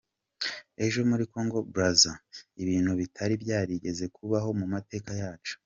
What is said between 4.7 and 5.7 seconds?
mateka yacu.